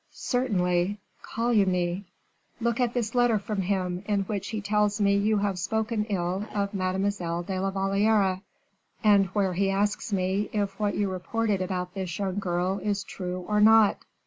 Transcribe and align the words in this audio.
"Certainly 0.13 0.97
calumny. 1.21 2.05
Look 2.59 2.79
at 2.79 2.95
this 2.95 3.13
letter 3.13 3.37
from 3.37 3.61
him, 3.61 4.01
in 4.07 4.21
which 4.21 4.47
he 4.47 4.59
tells 4.59 4.99
me 4.99 5.15
you 5.15 5.37
have 5.37 5.59
spoken 5.59 6.05
ill 6.05 6.47
of 6.55 6.73
Mademoiselle 6.73 7.43
de 7.43 7.59
la 7.59 7.69
Valliere; 7.69 8.41
and 9.03 9.27
where 9.27 9.53
he 9.53 9.69
asks 9.69 10.11
me, 10.11 10.49
if 10.53 10.79
what 10.79 10.95
you 10.95 11.07
reported 11.11 11.61
about 11.61 11.93
this 11.93 12.17
young 12.17 12.39
girl 12.39 12.79
is 12.79 13.03
true 13.03 13.45
or 13.47 13.61
not. 13.61 14.03